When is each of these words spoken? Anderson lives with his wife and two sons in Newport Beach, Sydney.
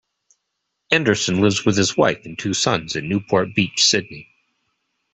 Anderson 0.89 1.41
lives 1.41 1.63
with 1.63 1.77
his 1.77 1.95
wife 1.95 2.25
and 2.25 2.39
two 2.39 2.55
sons 2.55 2.95
in 2.95 3.07
Newport 3.07 3.53
Beach, 3.53 3.83
Sydney. 3.83 4.31